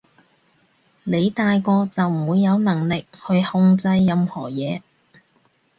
[1.03, 4.81] 你大個就唔會有能力去控制任何嘢